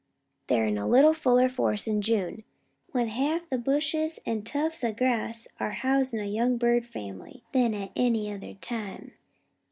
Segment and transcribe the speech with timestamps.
[0.47, 2.43] They're in a little fuller force in June,
[2.91, 7.75] when half the bushes an' tufts o' grass are housin' a young bird family, 'an
[7.75, 9.11] at any other time.